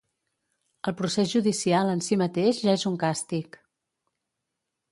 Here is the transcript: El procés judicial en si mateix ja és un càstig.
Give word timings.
El 0.91 0.95
procés 1.01 1.29
judicial 1.33 1.91
en 1.93 2.01
si 2.07 2.17
mateix 2.21 2.63
ja 2.63 2.75
és 2.81 2.87
un 2.93 2.99
càstig. 3.07 3.61